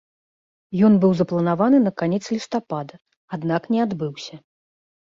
[0.87, 2.95] Ён быў запланаваны на канец лістапада,
[3.39, 4.35] аднак не адбыўся.